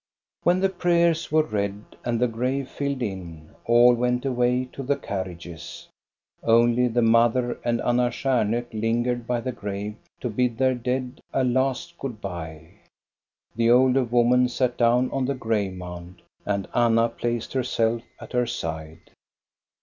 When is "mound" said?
15.75-16.23